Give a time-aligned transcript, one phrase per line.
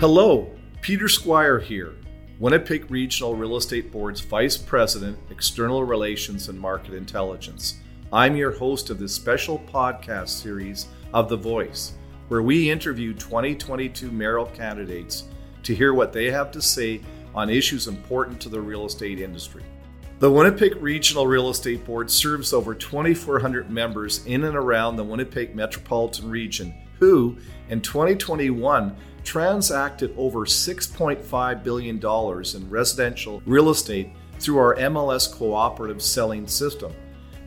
[0.00, 0.48] Hello,
[0.80, 1.96] Peter Squire here,
[2.38, 7.80] Winnipeg Regional Real Estate Board's Vice President, External Relations and Market Intelligence.
[8.12, 11.94] I'm your host of this special podcast series of The Voice,
[12.28, 15.24] where we interview 2022 mayoral candidates
[15.64, 17.00] to hear what they have to say
[17.34, 19.64] on issues important to the real estate industry.
[20.20, 25.56] The Winnipeg Regional Real Estate Board serves over 2,400 members in and around the Winnipeg
[25.56, 27.36] metropolitan region who,
[27.68, 36.46] in 2021, transacted over $6.5 billion in residential real estate through our MLS cooperative selling
[36.46, 36.92] system,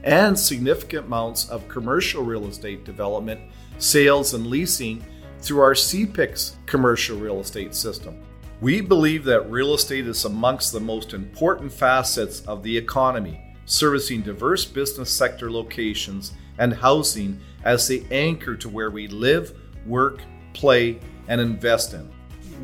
[0.04, 3.40] and significant amounts of commercial real estate development,
[3.78, 5.04] sales, and leasing
[5.40, 8.22] through our CPIX commercial real estate system.
[8.62, 14.22] We believe that real estate is amongst the most important facets of the economy, servicing
[14.22, 20.22] diverse business sector locations and housing as the anchor to where we live, work,
[20.54, 22.10] play, and invest in.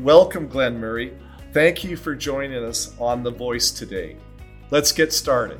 [0.02, 1.16] Welcome, Glen Murray.
[1.52, 4.16] Thank you for joining us on The Voice today.
[4.70, 5.58] Let's get started.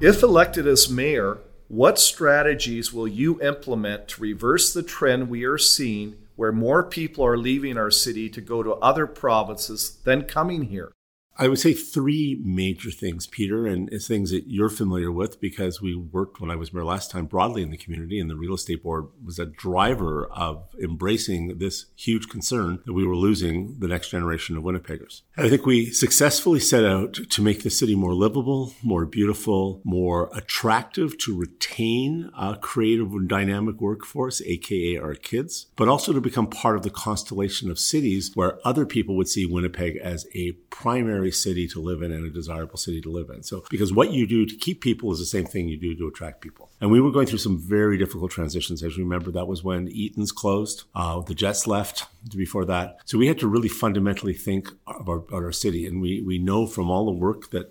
[0.00, 5.58] If elected as mayor, what strategies will you implement to reverse the trend we are
[5.58, 10.64] seeing where more people are leaving our city to go to other provinces than coming
[10.64, 10.90] here?
[11.38, 15.80] I would say three major things, Peter, and it's things that you're familiar with because
[15.80, 18.54] we worked when I was mayor last time broadly in the community, and the real
[18.54, 23.88] estate board was a driver of embracing this huge concern that we were losing the
[23.88, 25.22] next generation of Winnipeggers.
[25.36, 30.30] I think we successfully set out to make the city more livable, more beautiful, more
[30.34, 36.46] attractive to retain a creative and dynamic workforce, aka our kids, but also to become
[36.46, 41.21] part of the constellation of cities where other people would see Winnipeg as a primary
[41.30, 43.42] city to live in and a desirable city to live in.
[43.42, 46.08] So, because what you do to keep people is the same thing you do to
[46.08, 46.70] attract people.
[46.80, 48.82] And we were going through some very difficult transitions.
[48.82, 52.98] As you remember, that was when Eaton's closed, uh, the Jets left before that.
[53.04, 55.86] So we had to really fundamentally think about, about our city.
[55.86, 57.70] And we, we know from all the work that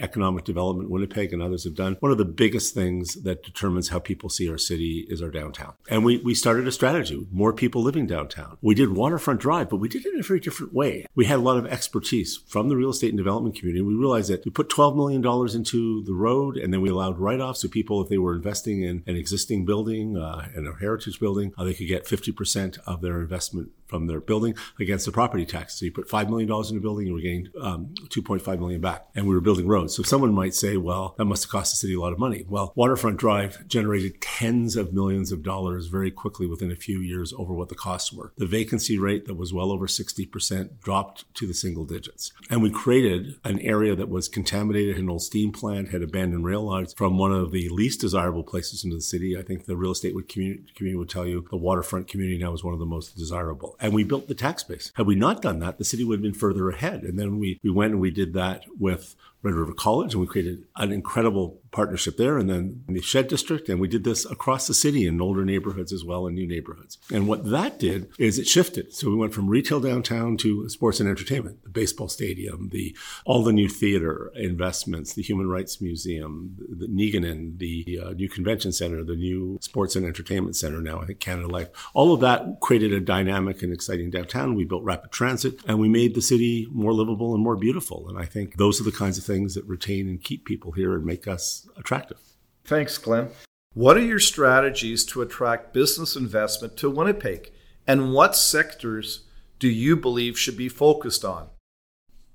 [0.00, 3.98] economic development Winnipeg and others have done, one of the biggest things that determines how
[3.98, 5.74] people see our city is our downtown.
[5.88, 8.58] And we, we started a strategy, more people living downtown.
[8.60, 11.06] We did Waterfront Drive, but we did it in a very different way.
[11.14, 13.82] We had a lot of expertise from the real estate and development community.
[13.82, 15.22] We realized that we put $12 million
[15.56, 19.04] into the road and then we allowed write-offs so people, if they were investing in
[19.06, 23.20] an existing building uh, and a heritage building, uh, they could get 50% of their
[23.20, 25.78] investment from their building against the property tax.
[25.78, 29.06] So you put $5 million in a building, you were getting um, 2.5 million back.
[29.14, 31.94] And we were building So someone might say, well, that must have cost the city
[31.94, 32.44] a lot of money.
[32.48, 37.32] Well, Waterfront Drive generated tens of millions of dollars very quickly within a few years
[37.36, 38.32] over what the costs were.
[38.36, 42.32] The vacancy rate that was well over 60% dropped to the single digits.
[42.50, 46.62] And we created an area that was contaminated, an old steam plant, had abandoned rail
[46.62, 49.36] lines from one of the least desirable places into the city.
[49.36, 52.64] I think the real estate community, community would tell you the waterfront community now is
[52.64, 54.92] one of the most desirable and we built the tax base.
[54.94, 57.02] Had we not done that, the city would have been further ahead.
[57.02, 60.26] And then we, we went and we did that with Red River College, and we
[60.26, 62.38] created an incredible partnership there.
[62.38, 65.92] And then the Shed District, and we did this across the city in older neighborhoods
[65.92, 66.98] as well and new neighborhoods.
[67.12, 68.92] And what that did is it shifted.
[68.94, 73.42] So we went from retail downtown to sports and entertainment, the baseball stadium, the all
[73.42, 79.02] the new theater investments, the Human Rights Museum, the Neeginan, the uh, new convention center,
[79.02, 81.68] the new sports and entertainment center now, I think Canada Life.
[81.94, 84.54] All of that created a dynamic and exciting downtown.
[84.54, 88.08] We built rapid transit and we made the city more livable and more beautiful.
[88.08, 90.94] And I think those are the kinds of things that retain and keep people here
[90.94, 92.18] and make us attractive.
[92.64, 93.28] Thanks, Glen.
[93.74, 97.50] What are your strategies to attract business investment to Winnipeg?
[97.86, 99.24] And what sectors
[99.58, 101.48] do you believe should be focused on?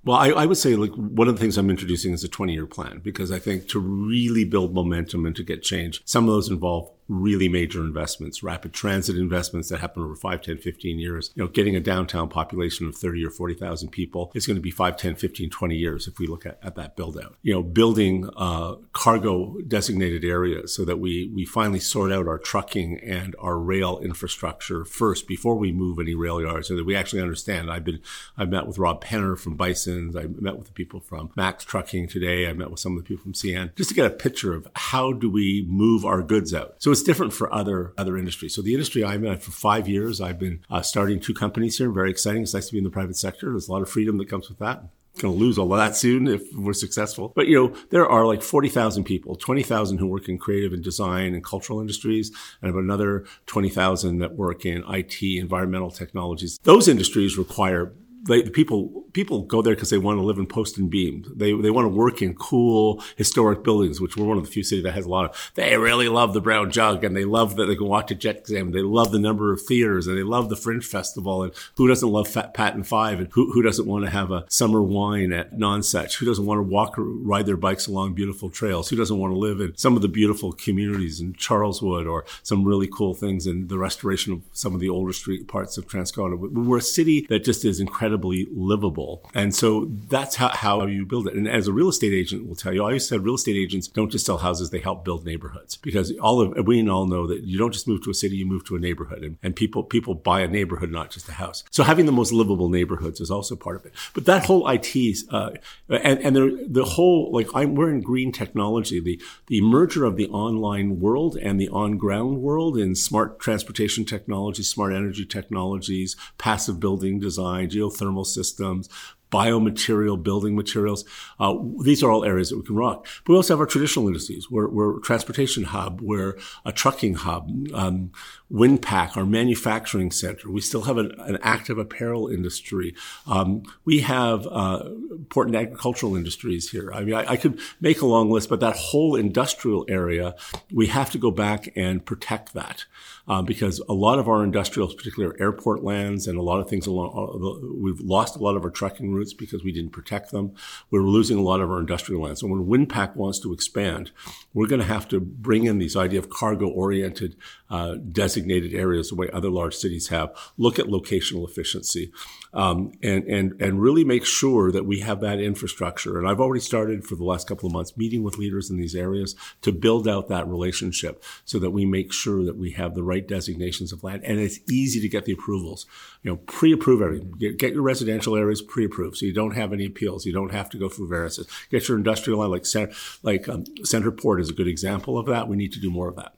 [0.04, 2.54] Well, I, I, would say like one of the things I'm introducing is a 20
[2.54, 6.34] year plan because I think to really build momentum and to get change, some of
[6.34, 11.32] those involve really major investments, rapid transit investments that happen over 5, 10, 15 years.
[11.36, 14.72] You know, getting a downtown population of 30 or 40,000 people is going to be
[14.72, 17.36] 5, 10, 15, 20 years if we look at, at that build out.
[17.42, 22.38] You know, building uh, cargo designated areas so that we, we finally sort out our
[22.38, 26.96] trucking and our rail infrastructure first before we move any rail yards so that we
[26.96, 27.72] actually understand.
[27.72, 28.02] I've been,
[28.38, 30.16] I've met with Rob Penner from Bison's.
[30.16, 32.48] I met with the people from Max Trucking today.
[32.48, 34.68] I met with some of the people from CN just to get a picture of
[34.76, 36.76] how do we move our goods out.
[36.80, 38.56] So it's different for other other industries.
[38.56, 41.92] So the industry I'm in for five years, I've been uh, starting two companies here.
[41.92, 42.44] Very exciting.
[42.44, 43.52] It's nice to be in the private sector.
[43.52, 44.84] There's a lot of freedom that comes with that
[45.20, 47.32] going to lose all of that soon if we're successful.
[47.36, 51.34] But, you know, there are like 40,000 people, 20,000 who work in creative and design
[51.34, 56.60] and cultural industries, and about another 20,000 that work in IT, environmental technologies.
[56.64, 57.94] Those industries require
[58.28, 61.26] they, people people go there because they want to live in post and beam.
[61.36, 64.64] They they want to work in cool historic buildings, which we're one of the few
[64.64, 65.52] cities that has a lot of.
[65.56, 68.38] They really love the Brown Jug, and they love that they can watch a jet
[68.38, 68.72] exam.
[68.72, 71.44] They love the number of theaters, and they love the Fringe Festival.
[71.44, 73.20] And who doesn't love Fat Patten Five?
[73.20, 76.18] And who who doesn't want to have a summer wine at Nonsuch?
[76.18, 78.90] Who doesn't want to walk or ride their bikes along beautiful trails?
[78.90, 82.64] Who doesn't want to live in some of the beautiful communities in Charleswood or some
[82.64, 86.38] really cool things in the restoration of some of the older street parts of Transcona?
[86.38, 87.80] We're a city that just is
[88.18, 89.24] incredibly livable.
[89.34, 91.36] And so that's how, how you build it.
[91.36, 93.88] And as a real estate agent will tell you, I always said real estate agents
[93.88, 97.44] don't just sell houses, they help build neighborhoods because all of, we all know that
[97.44, 99.84] you don't just move to a city, you move to a neighborhood and, and people,
[99.84, 101.64] people buy a neighborhood, not just a house.
[101.72, 103.94] So having the most livable neighborhoods is also part of it.
[104.14, 104.96] But that whole IT,
[105.30, 105.52] uh,
[105.90, 110.16] and, and the, the whole, like I'm, we're in green technology, the, the merger of
[110.16, 116.16] the online world and the on ground world in smart transportation technology, smart energy technologies,
[116.38, 118.90] passive building design, geothermal systems,
[119.32, 121.04] biomaterial, building materials.
[121.40, 123.06] Uh, these are all areas that we can rock.
[123.26, 124.50] But we also have our traditional industries.
[124.50, 126.02] We're, we're a transportation hub.
[126.02, 127.52] We're a trucking hub.
[127.74, 128.12] Um,
[128.50, 130.50] our manufacturing center.
[130.50, 132.96] We still have an, an active apparel industry.
[133.26, 136.92] Um, we have uh, important agricultural industries here.
[136.94, 140.36] I mean, I, I, could make a long list, but that whole industrial area,
[140.72, 142.86] we have to go back and protect that.
[143.28, 146.70] Uh, because a lot of our industrials, particularly our airport lands and a lot of
[146.70, 150.32] things along, uh, we've lost a lot of our trucking routes because we didn't protect
[150.32, 150.54] them.
[150.92, 152.42] We're losing a lot of our industrial lands.
[152.42, 154.12] So when Winpak wants to expand,
[154.54, 157.36] we're going to have to bring in these idea of cargo oriented
[157.70, 160.30] uh, designated areas the way other large cities have.
[160.58, 162.12] Look at locational efficiency,
[162.54, 166.18] um, and and and really make sure that we have that infrastructure.
[166.18, 168.96] And I've already started for the last couple of months meeting with leaders in these
[168.96, 173.04] areas to build out that relationship so that we make sure that we have the
[173.04, 175.86] right designations of land, and it's easy to get the approvals.
[176.24, 177.32] You know, pre-approve everything.
[177.58, 180.26] Get your residential areas pre-approved, so you don't have any appeals.
[180.26, 181.48] You don't have to go through variances.
[181.70, 182.94] Get your industrial land, like center,
[183.24, 185.48] like um, CentrePort is a good example of that.
[185.48, 186.34] We need to do more of that.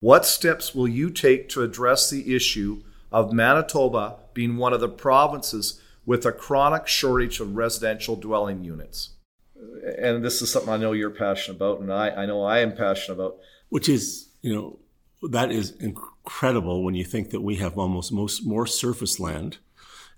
[0.00, 2.82] What steps will you take to address the issue
[3.12, 9.10] of Manitoba being one of the provinces with a chronic shortage of residential dwelling units?
[9.98, 12.74] And this is something I know you're passionate about, and I, I know I am
[12.74, 13.36] passionate about.
[13.68, 14.78] Which is, you know,
[15.30, 19.58] that is incredible when you think that we have almost most more surface land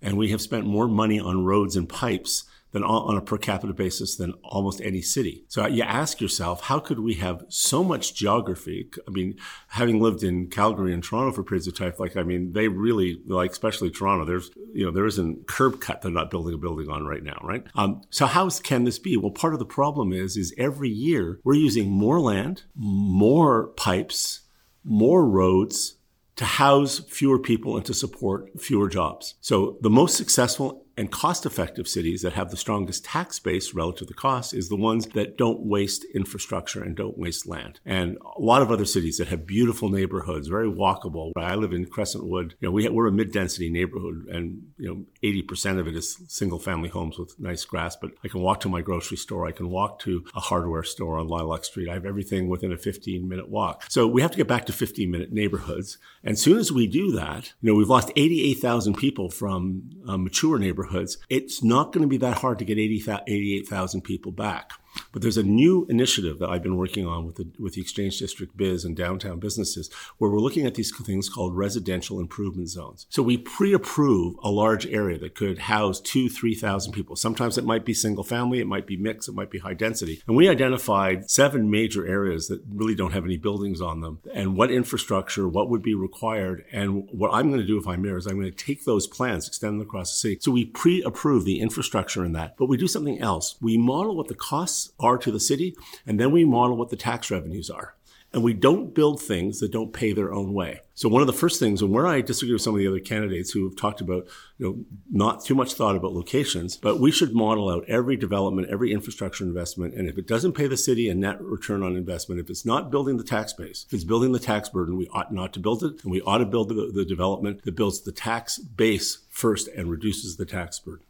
[0.04, 3.72] and we have spent more money on roads and pipes than on a per capita
[3.72, 5.44] basis than almost any city.
[5.46, 8.90] So you ask yourself, how could we have so much geography?
[9.06, 12.52] I mean, having lived in Calgary and Toronto for periods of time, like, I mean,
[12.52, 16.52] they really, like, especially Toronto, there's, you know, there isn't curb cut they're not building
[16.52, 17.64] a building on right now, right?
[17.76, 19.16] Um, so how can this be?
[19.16, 24.40] Well, part of the problem is, is every year we're using more land, more pipes,
[24.82, 25.94] more roads,
[26.36, 29.34] to house fewer people and to support fewer jobs.
[29.40, 33.94] So the most successful and cost effective cities that have the strongest tax base relative
[33.94, 37.80] to the cost is the ones that don't waste infrastructure and don't waste land.
[37.84, 41.32] And a lot of other cities that have beautiful neighborhoods, very walkable.
[41.36, 42.52] I live in Crescentwood.
[42.60, 46.18] You know, we we're a mid density neighborhood and, you know, 80% of it is
[46.28, 49.46] single family homes with nice grass, but I can walk to my grocery store.
[49.46, 51.88] I can walk to a hardware store on Lilac Street.
[51.88, 53.84] I have everything within a 15 minute walk.
[53.88, 55.98] So we have to get back to 15 minute neighborhoods.
[56.22, 60.58] And soon as we do that, you know, we've lost 88,000 people from uh, mature
[60.58, 64.72] neighborhoods neighborhoods, it's not going to be that hard to get 80, 88,000 people back.
[65.12, 68.18] But there's a new initiative that I've been working on with the, with the Exchange
[68.18, 73.06] District Biz and downtown businesses where we're looking at these things called residential improvement zones.
[73.08, 77.16] So we pre-approve a large area that could house two, 3,000 people.
[77.16, 80.22] Sometimes it might be single family, it might be mixed, it might be high density.
[80.26, 84.56] And we identified seven major areas that really don't have any buildings on them and
[84.56, 86.64] what infrastructure, what would be required.
[86.72, 89.06] And what I'm going to do if I'm mayor is I'm going to take those
[89.06, 90.38] plans, extend them across the city.
[90.40, 93.56] So we pre-approve the infrastructure in that, but we do something else.
[93.60, 95.76] We model what the costs are to the city,
[96.06, 97.94] and then we model what the tax revenues are.
[98.32, 100.80] And we don't build things that don't pay their own way.
[100.94, 102.98] So one of the first things, and where I disagree with some of the other
[102.98, 104.26] candidates who have talked about,
[104.58, 108.70] you know, not too much thought about locations, but we should model out every development,
[108.72, 109.94] every infrastructure investment.
[109.94, 112.90] And if it doesn't pay the city a net return on investment, if it's not
[112.90, 115.84] building the tax base, if it's building the tax burden, we ought not to build
[115.84, 116.02] it.
[116.02, 119.88] And we ought to build the, the development that builds the tax base first and
[119.88, 121.06] reduces the tax burden.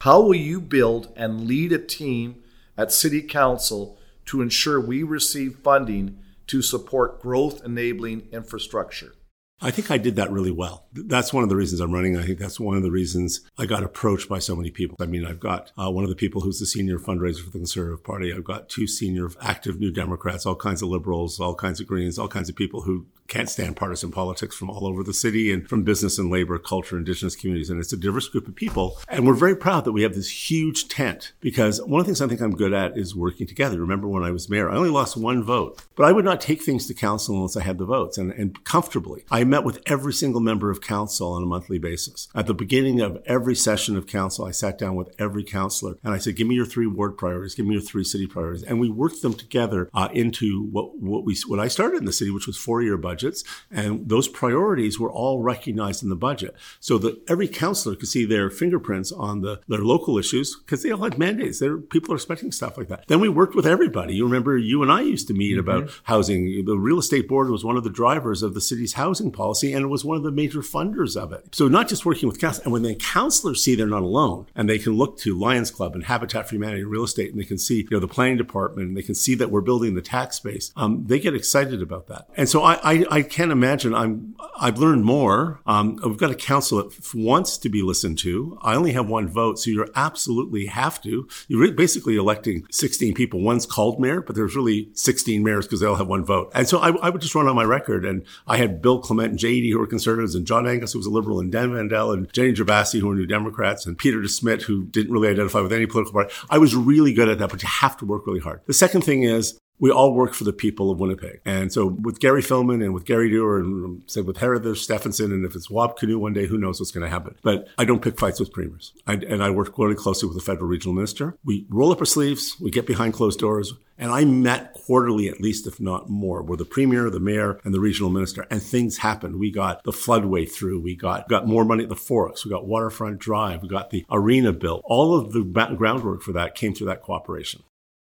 [0.00, 2.42] How will you build and lead a team
[2.76, 9.14] at City Council to ensure we receive funding to support growth enabling infrastructure.
[9.60, 10.83] I think I did that really well.
[10.94, 12.16] That's one of the reasons I'm running.
[12.16, 14.96] I think that's one of the reasons I got approached by so many people.
[15.00, 17.58] I mean, I've got uh, one of the people who's the senior fundraiser for the
[17.58, 18.32] Conservative Party.
[18.32, 22.18] I've got two senior active New Democrats, all kinds of liberals, all kinds of Greens,
[22.18, 25.68] all kinds of people who can't stand partisan politics from all over the city and
[25.68, 27.70] from business and labor, culture, indigenous communities.
[27.70, 28.98] And it's a diverse group of people.
[29.08, 32.20] And we're very proud that we have this huge tent because one of the things
[32.20, 33.80] I think I'm good at is working together.
[33.80, 36.62] Remember when I was mayor, I only lost one vote, but I would not take
[36.62, 39.24] things to council unless I had the votes and, and comfortably.
[39.30, 42.28] I met with every single member of council on a monthly basis.
[42.34, 46.14] At the beginning of every session of council, I sat down with every councillor and
[46.14, 48.62] I said, give me your three ward priorities, give me your three city priorities.
[48.62, 52.12] And we worked them together uh, into what, what we, what I started in the
[52.12, 56.54] city, which was four year budgets, and those priorities were all recognized in the budget,
[56.80, 60.90] so that every councillor could see their fingerprints on the their local issues because they
[60.90, 61.58] all had mandates.
[61.58, 63.06] There, people are expecting stuff like that.
[63.08, 64.14] Then we worked with everybody.
[64.14, 65.68] You remember, you and I used to meet mm-hmm.
[65.68, 66.64] about housing.
[66.64, 69.84] The real estate board was one of the drivers of the city's housing policy, and
[69.84, 71.54] it was one of the major funders of it.
[71.54, 74.68] So not just working with counselors, and when the counselors see they're not alone, and
[74.68, 77.44] they can look to Lions Club and Habitat for Humanity and Real Estate, and they
[77.44, 80.02] can see you know the planning department, and they can see that we're building the
[80.02, 80.72] tax base.
[80.76, 83.94] Um, they get excited about that, and so I, I, I can't imagine.
[83.94, 85.60] I'm I've learned more.
[85.66, 88.58] Um, we've got a council that wants to be listened to.
[88.62, 91.28] I only have one vote, so you absolutely have to.
[91.48, 93.40] You're basically electing 16 people.
[93.40, 96.50] One's called mayor, but there's really 16 mayors because they all have one vote.
[96.54, 98.04] And so I, I, would just run on my record.
[98.04, 101.06] And I had Bill Clement and Eadie, who were conservatives, and John Angus, who was
[101.06, 104.28] a liberal, and Dan Vandal, and Jenny Gerbasi, who were New Democrats, and Peter De
[104.28, 106.34] Smedt, who didn't really identify with any political party.
[106.50, 108.60] I was really good at that, but you have to work really hard.
[108.66, 111.40] The second thing is we all work for the people of Winnipeg.
[111.44, 115.32] And so with Gary Filmon and with Gary Doer and um, say with Heather Stefanson
[115.32, 117.36] and if it's Wab Kinew one day, who knows what's going to happen.
[117.42, 118.92] But I don't pick fights with premiers.
[119.06, 121.36] I, and I work really closely with the federal regional minister.
[121.44, 125.40] We roll up our sleeves, we get behind closed doors, and I met quarterly, at
[125.40, 128.46] least, if not more, with the premier, the mayor, and the regional minister.
[128.50, 129.38] And things happened.
[129.38, 130.80] We got the floodway through.
[130.80, 132.44] We got, got more money at the Forks.
[132.44, 133.62] We got Waterfront Drive.
[133.62, 134.82] We got the arena built.
[134.84, 137.62] All of the groundwork for that came through that cooperation.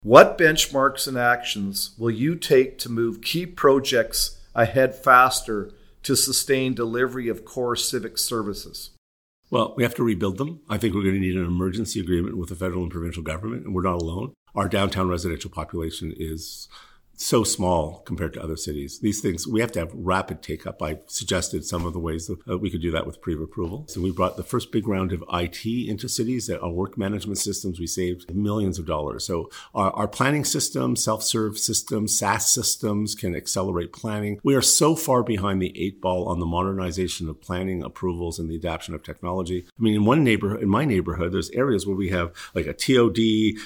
[0.04, 5.70] What benchmarks and actions will you take to move key projects ahead faster
[6.02, 8.90] to sustain delivery of core civic services?
[9.48, 10.60] Well, we have to rebuild them.
[10.68, 13.64] I think we're going to need an emergency agreement with the federal and provincial government,
[13.64, 14.32] and we're not alone.
[14.56, 16.66] Our downtown residential population is
[17.14, 18.98] so small compared to other cities.
[19.00, 20.82] These things, we have to have rapid take up.
[20.82, 23.86] I suggested some of the ways that uh, we could do that with pre approval.
[23.88, 27.80] So we brought the first big round of IT into cities, our work management systems.
[27.80, 29.24] We saved millions of dollars.
[29.24, 34.40] So our, our planning system, self serve systems, SaaS systems can accelerate planning.
[34.42, 38.50] We are so far behind the eight ball on the modernization of planning approvals and
[38.50, 39.64] the adoption of technology.
[39.66, 42.72] I mean, in one neighborhood, in my neighborhood, there's areas where we have like a
[42.72, 43.18] TOD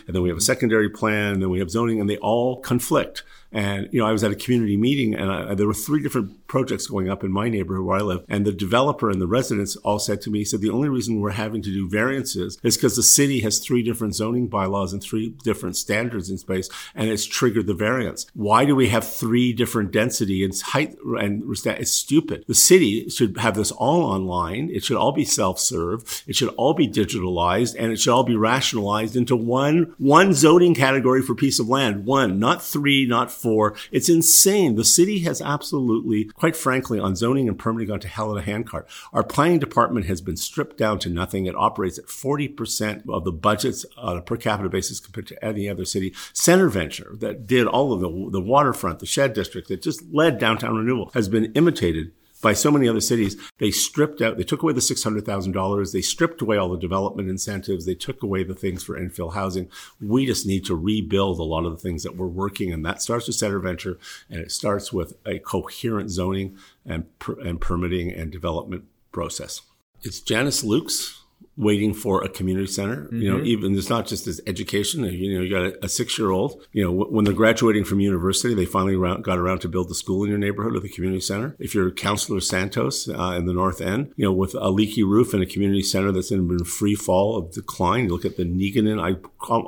[0.07, 2.61] and then we have a secondary plan and then we have zoning and they all
[2.61, 3.23] conflict.
[3.53, 6.47] And, you know, I was at a community meeting and I, there were three different
[6.47, 8.25] projects going up in my neighborhood where I live.
[8.29, 11.31] And the developer and the residents all said to me, said, the only reason we're
[11.31, 15.31] having to do variances is because the city has three different zoning bylaws and three
[15.43, 18.27] different standards in space and it's triggered the variance.
[18.35, 22.45] Why do we have three different density and height and it's stupid.
[22.47, 24.71] The city should have this all online.
[24.71, 26.23] It should all be self-serve.
[26.27, 30.75] It should all be digitalized and it should all be rationalized into one, one zoning
[30.75, 32.07] category for piece of land.
[32.07, 33.75] One, not three, not four.
[33.93, 34.75] It's insane.
[34.75, 38.43] The city has absolutely, quite frankly, on zoning and permitting gone to hell in a
[38.43, 38.89] handcart.
[39.13, 41.47] Our planning department has been stripped down to nothing.
[41.47, 45.69] It operates at 40% of the budgets on a per capita basis compared to any
[45.69, 46.11] other city.
[46.33, 50.77] CentreVenture that did all of the, the waterfront, the shed district that just led downtown
[50.77, 52.13] renewal has been imitated
[52.47, 55.93] by so many other cities, they stripped out, they took away the $600,000.
[55.93, 57.85] They stripped away all the development incentives.
[57.85, 59.69] They took away the things for infill housing.
[60.01, 62.73] We just need to rebuild a lot of the things that we're working.
[62.73, 63.99] And that starts with CentreVenture
[64.31, 67.07] and it starts with a coherent zoning and,
[67.43, 69.63] and permitting and development process.
[70.03, 71.23] It's Janice Lukes
[71.57, 73.05] waiting for a community center.
[73.05, 73.23] Mm-hmm.
[73.23, 73.47] You know, mm-hmm.
[73.47, 75.05] even it's not just as education.
[75.05, 76.63] You know, you got a, a six year old.
[76.73, 80.25] You know, when they're graduating from university, they finally got around to build the school
[80.25, 81.57] in your neighborhood or the community center.
[81.59, 85.33] If you're Councillor Santos uh, in the North End, you know, with a leaky roof
[85.33, 89.01] and a community center that's in free fall of decline, you look at the Neeginan.
[89.01, 89.17] I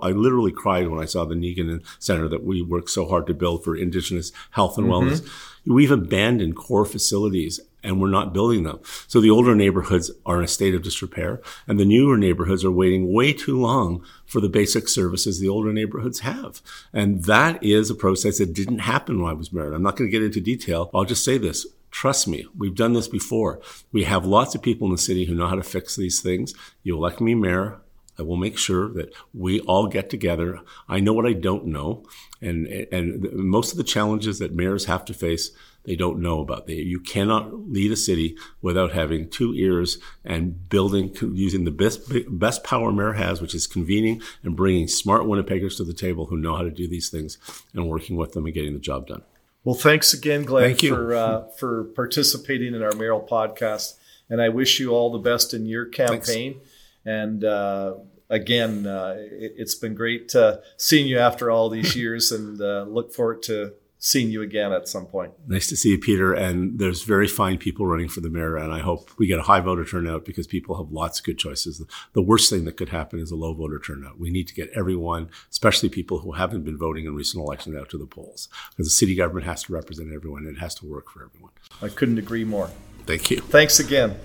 [0.03, 3.35] I literally cried when I saw the Neeginan Center that we worked so hard to
[3.35, 5.09] build for Indigenous health and mm-hmm.
[5.09, 5.29] wellness.
[5.67, 8.81] We've abandoned core facilities and we're not building them.
[9.07, 12.71] So the older neighborhoods are in a state of disrepair and the newer neighborhoods are
[12.71, 16.61] waiting way too long for the basic services the older neighborhoods have.
[16.93, 19.75] And that is a process that didn't happen when I was married.
[19.75, 20.91] I'm not going to get into detail.
[20.95, 21.67] I'll just say this.
[21.91, 23.61] Trust me, we've done this before.
[23.93, 26.53] We have lots of people in the city who know how to fix these things.
[26.83, 27.81] You elect me mayor.
[28.19, 30.61] I will make sure that we all get together.
[30.89, 32.05] I know what I don't know,
[32.43, 35.53] and and most of the challenges that mayors have to face,
[35.85, 36.67] they don't know about.
[36.67, 42.13] They, you cannot lead a city without having two ears and building using the best
[42.29, 46.37] best power mayor has, which is convening and bringing smart Winnipeggers to the table who
[46.37, 47.39] know how to do these things
[47.73, 49.23] and working with them and getting the job done.
[49.65, 53.95] Well, thanks again, Glen, Thank for uh, for participating in our mayoral podcast,
[54.29, 56.55] and I wish you all the best in your campaign.
[56.55, 56.71] Thanks.
[57.05, 57.95] And uh,
[58.29, 62.85] again, uh, it, has been great uh, seeing you after all these years, and uh,
[62.89, 65.33] look forward to seeing you again at some point.
[65.47, 66.33] Nice to see you, Peter.
[66.33, 69.43] And there's very fine people running for the mayor, and I hope we get a
[69.43, 71.83] high voter turnout because people have lots of good choices.
[72.13, 74.19] The worst thing that could happen is a low voter turnout.
[74.19, 77.89] We need to get everyone, especially people who haven't been voting in recent elections, out
[77.91, 80.87] to the polls because the city government has to represent everyone and it has to
[80.87, 81.51] work for everyone.
[81.83, 82.71] I couldn't agree more.
[83.05, 83.41] Thank you.
[83.41, 84.17] Thanks again.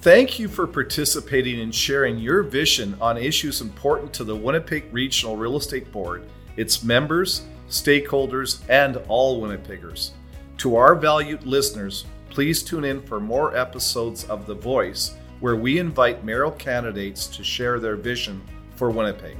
[0.00, 5.36] Thank you for participating and sharing your vision on issues important to the Winnipeg Regional
[5.36, 10.10] Real Estate Board, its members, stakeholders, and all Winnipeggers.
[10.58, 15.78] To our valued listeners, please tune in for more episodes of The Voice, where we
[15.78, 18.40] invite mayoral candidates to share their vision
[18.76, 19.36] for Winnipeg.